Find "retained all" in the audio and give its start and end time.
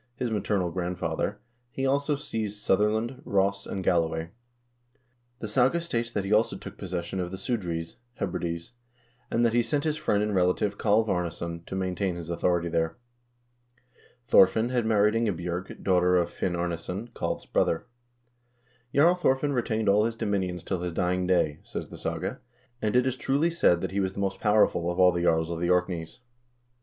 19.53-20.05